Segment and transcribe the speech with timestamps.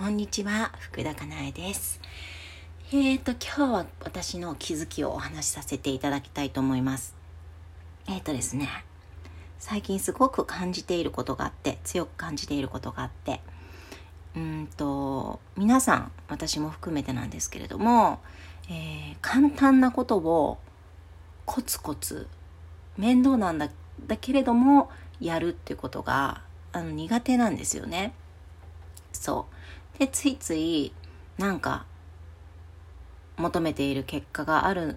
[0.00, 2.00] こんにちは、福田かなえです。
[2.90, 7.14] えーと、今日は私の気づきをお話しさせていただきたいと思います。
[8.08, 8.66] えーとですね、
[9.58, 13.42] 最近すごく感じていることがあって、強く感じていることがあって、
[14.34, 18.20] うんと、皆さん、私も含めてなんですけれども、
[18.70, 20.56] えー簡単なことを
[21.44, 22.26] コツコツ、
[22.96, 23.68] 面倒なんだ
[24.06, 24.90] だけれども、
[25.20, 26.40] やるっていうことが、
[26.72, 28.14] あの、苦手なんですよね。
[29.12, 29.59] そう。
[30.00, 30.94] で、ついつい、
[31.36, 31.84] なんか、
[33.36, 34.96] 求めている結果がある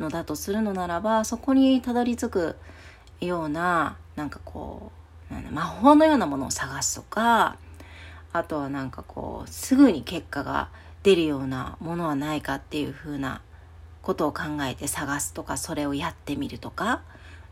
[0.00, 2.56] のだとするのならば、そこにたどり着く
[3.20, 4.90] ような、なんかこ
[5.30, 7.58] う、魔法のようなものを探すとか、
[8.32, 10.68] あとはなんかこう、すぐに結果が
[11.04, 13.40] 出るようなものはないかっていう風な
[14.02, 17.02] ことを考えて探すとか、それをやってみるとか、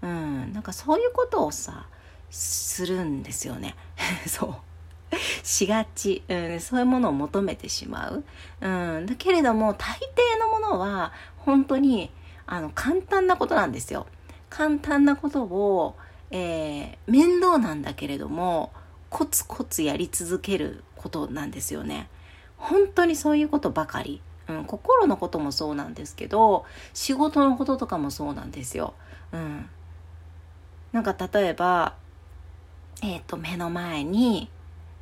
[0.00, 1.84] うん、なんかそういうことをさ、
[2.30, 3.76] するんですよね。
[4.26, 4.69] そう。
[5.42, 8.24] しがち、うん、そういうものを求めてしまう、
[8.60, 8.68] う
[9.00, 12.10] ん、だけれども大抵のものは本当に
[12.46, 14.06] あの簡単なことなんですよ。
[14.48, 15.96] 簡単なことを、
[16.30, 18.72] えー面倒なんだけれども
[19.08, 22.08] コツコツやり続けることなんですよね。
[22.56, 28.92] 本当にそういうことばかり、うん、心のこともそうなんですけど仕事のこととかもそうなんですよ、
[29.32, 29.68] うん、
[30.92, 31.94] なんか例えば
[33.02, 34.50] えっ、と目の前に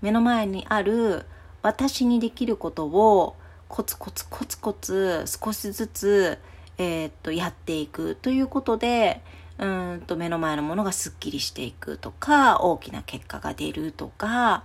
[0.00, 1.26] 目の前にある
[1.62, 3.36] 私にできることを
[3.68, 6.38] コツコツコツコツ少しずつ、
[6.78, 9.20] えーっとやっていくということで
[9.58, 14.62] うんと目の前のものがすっきりしていくとか大きな結果が出るとか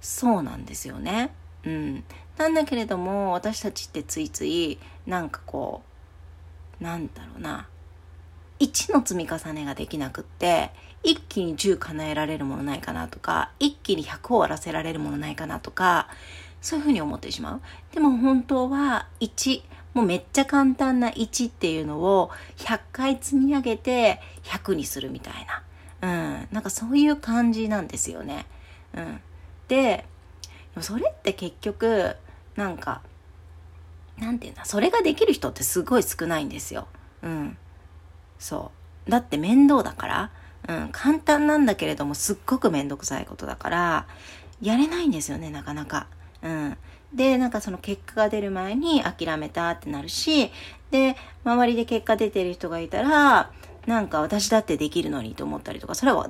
[0.00, 1.32] そうなんですよね。
[1.64, 2.04] うん、
[2.36, 5.82] なんだけれども私たちってついついなんかこ
[6.80, 7.66] うなんだろうな
[8.60, 10.70] 1の積み重ねができなくって
[11.02, 16.08] 一気に10叶えられるものないかなとか一気に100終わらせられるものないかなとか
[16.60, 17.60] そういうふうに思ってしまう。
[17.94, 19.62] でも本当は1
[19.94, 25.62] もうめっちゃ簡単な1っていうのを100回積み上げて100にするみたいな。
[26.00, 26.48] うん。
[26.52, 28.46] なんかそういう感じなんですよね。
[28.94, 29.20] うん。
[29.68, 30.04] で
[30.80, 32.16] それって結局
[32.56, 33.02] なんか
[34.18, 36.88] なんていうんだそれができる人ってすごい少ないんですよ。
[37.22, 37.56] うん。
[38.38, 38.72] そ
[39.06, 39.10] う。
[39.10, 40.30] だって面倒だから、
[40.68, 44.06] うん、簡単なんだけれどもすっごくめんどくさいことだから、
[44.60, 46.06] やれないんですよね、なかなか。
[46.42, 46.76] うん。
[47.14, 50.50] で、なんかその結果が出る前に諦めたってなるし、
[50.90, 53.50] で、周りで結果出てる人がいたら、
[53.86, 56.28] なんか私だってできるのにと思ったりとか、それは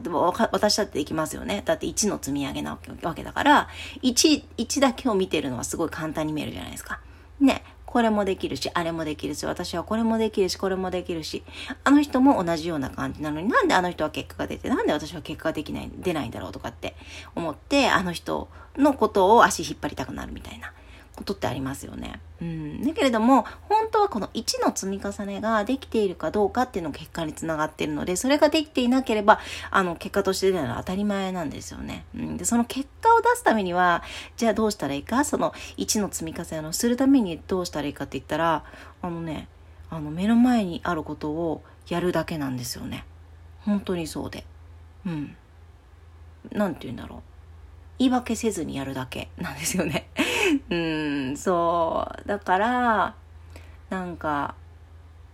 [0.52, 1.62] 私だってできますよね。
[1.64, 3.68] だって1の積み上げなわけだから、
[4.02, 7.00] 1、1だけを見てるのはすごい簡単に見えるじゃないですか。
[7.40, 7.64] ね。
[7.90, 11.42] これもできるし、あれもできるし、私はこれもできるし、これもできるし、
[11.84, 13.22] あの人も同じような感じ。
[13.22, 16.94] なのになんであの人は結果が出て、なんで私は結果ができない、出ないんだろうとかって
[17.34, 20.70] 思って、あの人のことを足引っ張りたくなるみたいな。
[21.18, 22.20] ことってありますよね。
[22.40, 22.84] うん。
[22.84, 29.40] だけれども、本当はこの1の積み重ねができているかどうかっていうのが結果につながっているので、それができていなければ、
[29.72, 32.04] あの、結果として出るのは当たり前なんですよね。
[32.14, 32.36] うん。
[32.36, 34.04] で、その結果を出すためには、
[34.36, 38.64] じゃあどうしたらいいか、その1の積み重ねをするためにどうしたらいいかって言ったら、
[39.02, 39.48] あのね、
[39.90, 43.04] あの、目の前にあることをやるだけなんですよね。
[43.62, 44.44] 本当にそうで。
[45.04, 45.36] うん。
[46.52, 47.20] なんて言うんだろう。
[47.98, 50.08] 言い訳せずにやるだけなんですよね。
[50.70, 50.76] う
[51.32, 52.28] ん、そう。
[52.28, 53.14] だから、
[53.90, 54.54] なんか、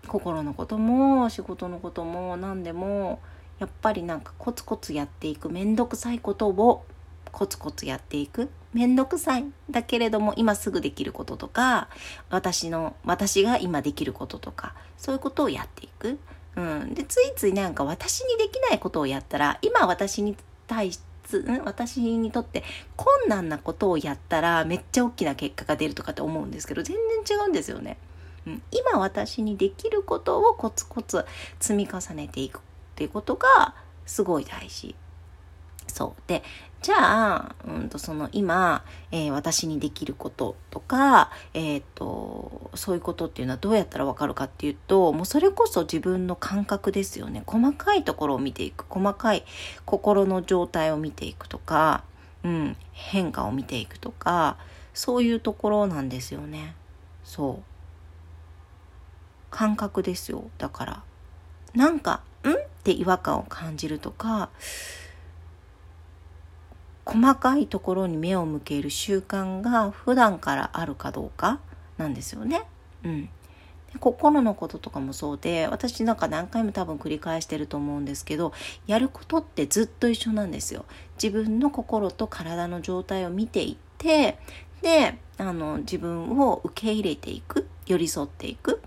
[0.06, 3.20] 心のことも仕事のことも何でも、
[3.58, 6.84] やっぱりなんかコツコツやっていく、めんどくさいことを
[7.32, 8.50] コツコツやっていく。
[8.72, 9.44] めんどくさい。
[9.70, 11.88] だけれども今すぐできることとか、
[12.30, 16.18] 私の、私が今できることとか、そういうことをやっていく。
[16.56, 16.94] うん。
[16.94, 20.36] で、ついついなんか私にできないことをやったら、今私に
[20.66, 22.62] 対して、ん私にとって
[22.96, 27.96] 困難なことをやったらめっちゃ大きな結果が出るとかって思うんですけど全然違うんですよね。
[28.46, 31.24] うん、今私にできることをコツコツ
[31.60, 32.60] 積み重ねていくっ
[32.94, 33.74] ていうことが
[34.04, 34.94] すごい大事。
[35.94, 36.22] そう。
[36.26, 36.42] で、
[36.82, 36.96] じゃ
[37.36, 47.44] あ、うんと、その今、えー私にできることとか、えっ、と、そういうことっていうのはどうやったらわかるかっていうと、もうそれこそ自分の感覚ですよね。
[47.46, 48.86] 細かいところを見ていく。
[48.88, 49.44] 細かい
[49.84, 52.02] 心の状態を見ていくとか、
[52.42, 54.56] うん、変化を見ていくとか、
[54.94, 56.74] そういうところなんですよね。
[57.22, 57.62] そう。
[59.52, 60.50] 感覚ですよ。
[60.58, 61.02] だから。
[61.72, 62.50] なんか、ん？
[62.50, 64.50] って違和感を感じるとか、
[67.04, 71.60] 細かいところに目を向ける習慣が普段からあるかどうか
[71.98, 72.62] なんですよね。
[73.04, 73.28] うん。
[74.00, 78.52] 心のこととかもそうで、私なんか何回も多分繰り返してると思うんですけど、
[78.86, 80.84] やることってずっと一緒なんですよ。
[81.22, 84.38] 自分の心と体の状態を見ていって、
[84.84, 88.82] であの自分を受け入れていく寄り添っていく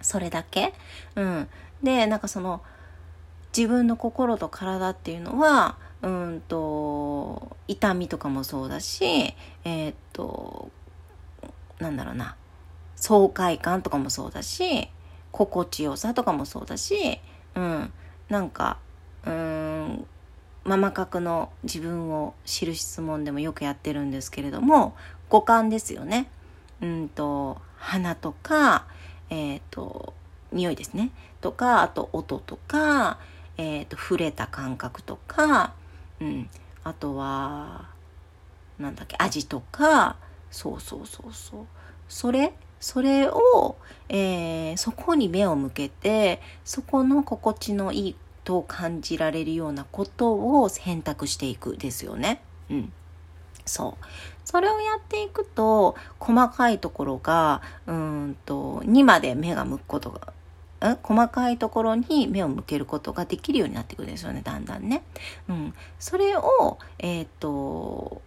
[0.00, 0.72] それだけ、
[1.16, 1.48] うん、
[1.82, 2.62] でなんかその
[3.56, 6.56] 自分の心と体っていうのはうんと
[7.68, 9.34] 痛みとかもそうだし
[9.64, 10.70] えー、っと
[11.78, 12.36] なんだろうな。
[12.96, 14.88] 爽快感とかもそうだし
[15.30, 17.18] 心地よさとかもそうだし、
[17.54, 17.92] うん、
[18.28, 18.78] なんか
[19.26, 19.32] うー
[19.84, 20.06] ん
[20.64, 24.96] ママ角の自分を知る質問でもよくやってるんですけれども
[25.28, 26.30] 五感ですよね。
[26.80, 28.86] うんと鼻とか、
[29.28, 30.14] えっ、と
[30.52, 31.10] 匂いですね。
[31.42, 33.18] とかあと音とか、
[33.58, 35.74] えーと、触れた感覚とか、
[36.20, 36.48] うん、
[36.84, 37.88] あとは
[38.78, 40.16] なんだっけ味とか
[40.50, 41.66] そうそうそうそう
[42.08, 43.76] それそれを、
[44.08, 52.42] えー、そこに目を向けてそこの心地のいいと感じられるようなことを選択していくですよね。
[52.70, 52.92] うん。
[53.64, 54.04] そう。
[54.44, 60.32] それをやっていくと、細かいところが、うんと、2まで目が向くことが、
[61.02, 65.02] 細かいところに目を向けることができるようになっていくんですよね、だんだんね。
[65.48, 65.74] うん。
[65.98, 68.22] それを、えっ、と、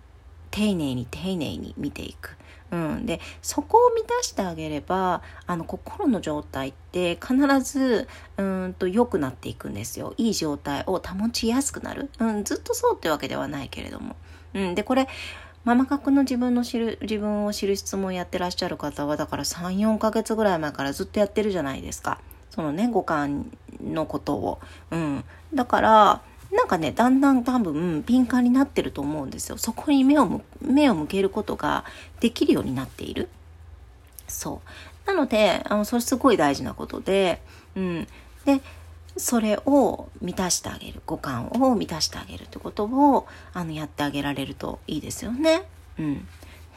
[0.52, 2.38] 丁寧に丁寧に見ていく。
[2.72, 10.14] うん、でそこを満たしてあげればあの心の状態って必ずうんと良くなっていくんですよ。
[10.18, 14.18] いい状態を保ちやすくなる、うん、ずっとそうってわけではないけれども、
[14.54, 15.08] うん、でこれ
[15.64, 22.20] ママ角の自分の知る自分を知る質問やってらっしゃる方はだから34ヶ月ぐらい前からずっとやってるじゃないですか。
[22.50, 23.52] そのね五感
[23.82, 24.60] のことを、
[24.92, 25.24] うん、
[25.54, 26.22] だから
[26.52, 29.58] なんかね、だんだん多分敏感になってると思うんですよ。
[29.58, 31.84] そこに目を目を向けることが
[32.20, 33.28] できるようになっている。
[34.28, 34.62] そ
[35.06, 35.08] う。
[35.08, 37.42] なので、あの、それすごい大事なことで、
[37.76, 38.08] うん。
[38.46, 38.62] で、
[39.18, 41.02] それを満たしてあげる。
[41.06, 45.64] 五感を満たしてあげるってことを、あの、やってあげられるといいですよね。
[46.00, 46.28] うん。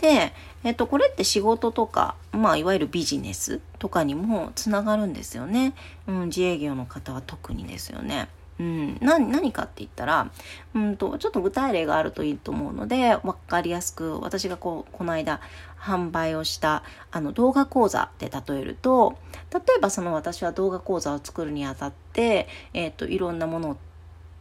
[0.01, 0.33] で、
[0.65, 5.75] えっと、これって仕事とか、まあ、いわゆるビジネスとかにもつながるんですよね。
[6.07, 8.29] うん、自営業の方は特にですよね。
[8.59, 10.31] うん、何かって言ったら、
[10.75, 15.41] うんと、ちょっと具体例があるといいと思うので、わかりやすく、私がこう、この間、
[15.79, 19.17] 販売をした、あの、動画講座で例えると、
[19.53, 23.77] 例えばその私は動画講座を作るにあたって、えっ、ー、と、いろんなものを、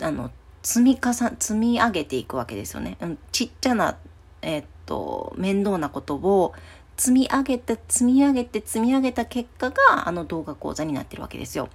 [0.02, 0.32] あの、
[0.64, 2.98] 積み重、積み上げていくわけですよね。
[3.00, 3.98] うん、ちっちゃな、
[4.42, 6.54] えっ、と、面倒なことを、
[6.98, 11.70] 積み上げて積み上げて積み上げた結果があの動画講座になってるわけですよ。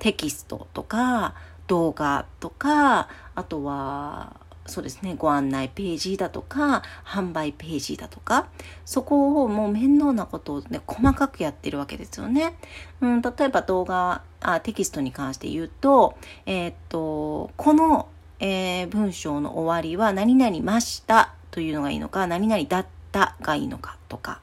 [0.00, 8.48] テキストとか動画とか、あとは、そうですね、ご案内ページだとか、販売ページだとか、
[8.84, 12.56] そこをもう面倒なことをね、細かくやってるわけですよね。
[13.00, 18.08] うん、例えば動画あ、テキストに関して言うと、えー、っと、この、
[18.40, 24.40] えー、文章の終わりは何々ましたというのがいいのか、何々だったがいいのかとか、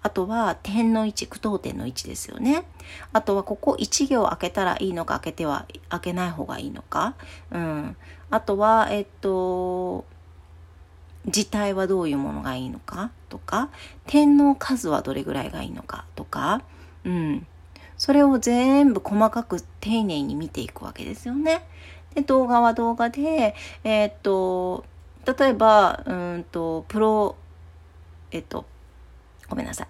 [0.00, 2.62] あとは点の位置、句読点の位置ですよね。
[3.12, 7.16] あとはここ1行開けたらいいのか開けては開けない方がいいのか。
[7.50, 7.96] うん。
[8.30, 10.04] あとは、えっと、
[11.26, 13.68] 字体はどういうものがいいのかとか、
[14.06, 16.62] 点の数はどれぐらいがいいのかとか、
[17.02, 17.44] うん。
[17.96, 21.66] それを全部細かく丁寧に見ていくわけですよね。
[22.14, 24.84] で、動画は動画で、えー、っと、
[25.26, 27.36] 例えば、うんと、プロ、
[28.30, 28.64] えっと、
[29.48, 29.88] ごめんなさい。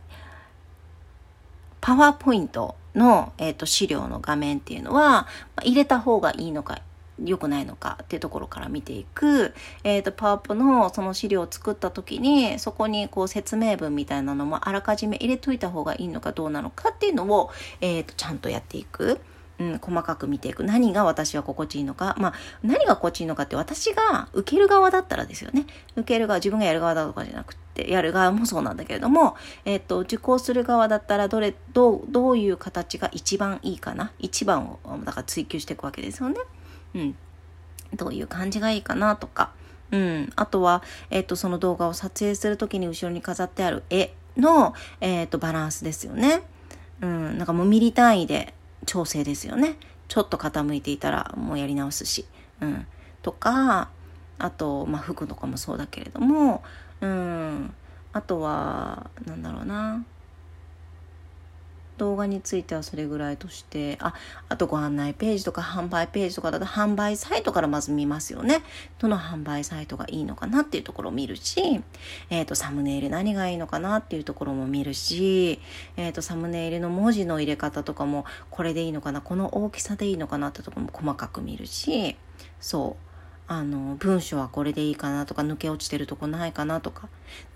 [1.81, 5.27] パワーポイントの、えーと、資料の画面っていうのは、
[5.63, 6.81] 入れた方がいいのか
[7.25, 9.55] 良くないのかっていうところから見ていく、
[9.85, 19.21] えっ、ー、と、パワポのその資料を作った時に、そこにこう説明文みたいなのもあらかじめ入れといた方がいいのかどうなのかっていうのを、えっ、ー、と、ちゃんとやっていく。
[19.63, 20.65] うん、細かく見ていく。
[20.65, 22.17] 何が私は心地いいのか。
[22.19, 25.67] まあ、何が心地いいのかって私が受ける側だったらですよね。
[25.95, 34.13] 受ける側、自分がやる側だとかじゃなくて、やる側もそうなんだけれども、えっ、と、受講する側だったら、どれ、どう、どういう形が一番いいかな。
[34.19, 36.37] 一番を、だから追求していくわけですよね。
[36.95, 37.17] うん。
[37.95, 39.53] どういう感じがいいかなとか。
[39.93, 40.33] うん。
[40.35, 46.43] あとは、えっ、と、その動画を撮影するときに後ろに飾ってある絵の、えっ、と、バランスですよね。
[47.01, 47.39] うん。
[47.39, 48.55] なんかもうミリ単位で
[48.87, 49.77] 調整ですよね。
[50.09, 52.27] ちょっと傾いていたらもうやり直すし。
[52.61, 52.87] うん。
[53.23, 53.91] とか、
[54.39, 56.63] あと、まあ、服とかもそうだけれども、
[57.01, 57.75] うん。
[58.13, 60.05] あとは、なんだろうな。
[62.03, 64.13] 動画についてはそれぐらいとして、あ、
[64.49, 68.63] あとご案内ページとか販売ページとかだと販売サイトからまず見ますよね。
[68.99, 71.81] どの販売サイトがいいのかなっていうところを見るし、
[72.29, 75.61] えっ、ー、と、サムネイル何がいいのかなっていうところも見るし、
[75.97, 82.17] えっ、ー、と、サムネイルの文字の入れ方とかも、これでいいのかな、この大きさでいいのかなってところも細かく見るし、
[82.61, 83.12] そう。
[83.55, 87.09] あの文章はこれでいいかなとか抜け落ちてるとこないかなとか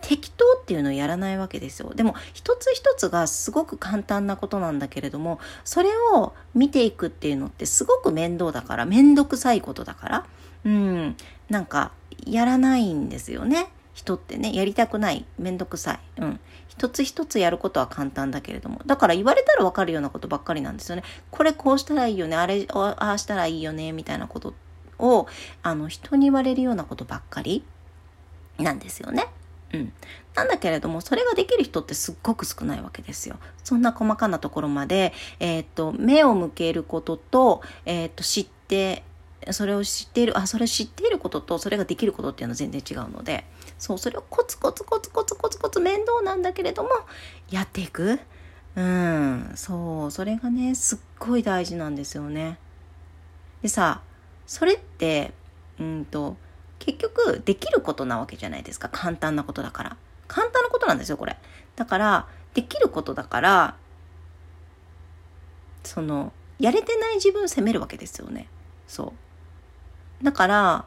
[0.03, 1.95] 適当っていうのをやらないわけですよ。
[1.95, 10.27] でも一つ一つがすごく簡単なことなんだけれどもそれを見ていくっていうのってすごく面倒だから面倒くさいことだから
[10.65, 11.17] うん
[11.49, 11.93] なんか
[12.27, 13.69] やらないんですよね。
[13.95, 16.21] 人ってねやりたくないめんどくさい。
[16.21, 16.41] うん。
[16.69, 18.83] 一つ一つやることは簡単だけれども。
[18.85, 21.05] だから言われたらわかるようなことばっかりなんですよね。
[21.31, 24.66] これこうしたらいいよねあれああしたらいいよねみたいなことって
[24.99, 25.27] を
[25.63, 27.65] あの人に言われるようなことばっかり
[28.59, 29.27] なんですよね。
[29.73, 29.93] うん、
[30.35, 33.39] なんだけれどもそれができる人ってすっごく少ないわけですよ。
[33.65, 39.03] そんな細かなところまで、えーと、目を向けることと,、えーと、知って
[39.51, 43.45] それを知っているあそれ知っていることとそれができることっていうのは全然違うので
[43.79, 46.91] そうそれをコツコツコツコツコツコツ面倒なんだけれども
[47.51, 48.19] やっていく
[48.75, 52.59] うんそうそれがねすっごい大事なんですよね。
[53.63, 54.03] でさ
[54.47, 55.33] それって
[55.79, 56.37] うんと
[56.79, 58.89] 結局できることなわけじゃないですか。
[58.89, 59.97] 簡単なことだから。
[60.29, 61.37] 簡単なことなんですよこれ。
[61.77, 63.77] だからできることだから
[65.85, 68.49] そのやれてない自分を責めるわけですよね。
[68.89, 69.13] そ
[70.23, 70.25] う。
[70.25, 70.85] だから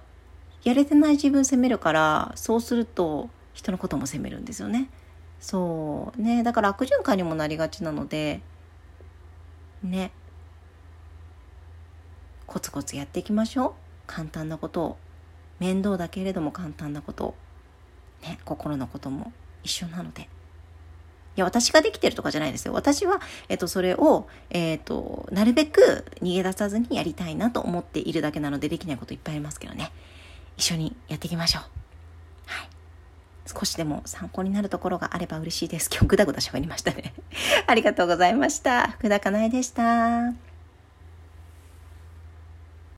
[0.63, 4.89] やれてない自分を責めるからそうすると人のことも責めるんですよね。
[5.39, 6.21] そう。
[6.21, 6.43] ね。
[6.43, 8.41] だから悪循環にもなりがちなので
[9.83, 10.11] ね。
[12.49, 13.73] コツコツやっていきましょう。
[14.07, 14.97] 簡単なことを
[15.59, 17.25] 面倒だけれども簡単なこと。
[17.25, 17.35] を
[18.23, 19.31] ね心のことも
[19.63, 20.23] 一緒なので。
[20.23, 20.25] い
[21.35, 22.73] や私ができてるとかじゃないですよ。
[22.73, 29.91] 私は、えっと、それを、えっと、なるべく逃げ出さずにやりたいなと思っているだけなのでできないこといっぱいありますけどね。
[30.57, 31.63] 一緒にやっていきましょう。
[32.47, 32.69] はい。
[33.45, 35.89] 少しでも参考になるところがあれば嬉しいです。
[35.91, 37.13] 今日ぐだぐだ喋りましたね。
[37.67, 38.89] ありがとうございました。
[38.89, 40.48] 福田かなえでした。